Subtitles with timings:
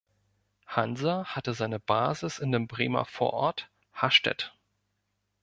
[0.65, 4.57] Hansa hatte seine Basis in dem Bremer Vorort Hastedt.